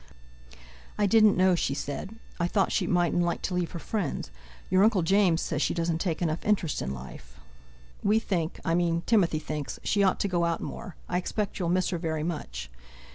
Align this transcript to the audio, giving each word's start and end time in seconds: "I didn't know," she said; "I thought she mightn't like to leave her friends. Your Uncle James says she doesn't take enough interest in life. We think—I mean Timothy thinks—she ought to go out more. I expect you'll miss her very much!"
"I 0.97 1.05
didn't 1.05 1.37
know," 1.37 1.53
she 1.53 1.75
said; 1.75 2.15
"I 2.39 2.47
thought 2.47 2.71
she 2.71 2.87
mightn't 2.87 3.21
like 3.21 3.43
to 3.43 3.53
leave 3.53 3.69
her 3.73 3.77
friends. 3.77 4.31
Your 4.67 4.83
Uncle 4.83 5.03
James 5.03 5.43
says 5.43 5.61
she 5.61 5.75
doesn't 5.75 6.01
take 6.01 6.23
enough 6.23 6.43
interest 6.43 6.81
in 6.81 6.91
life. 6.91 7.39
We 8.01 8.17
think—I 8.17 8.73
mean 8.73 9.03
Timothy 9.05 9.37
thinks—she 9.37 10.01
ought 10.01 10.19
to 10.21 10.27
go 10.27 10.45
out 10.45 10.59
more. 10.59 10.95
I 11.07 11.19
expect 11.19 11.59
you'll 11.59 11.69
miss 11.69 11.89
her 11.91 11.99
very 11.99 12.23
much!" 12.23 12.71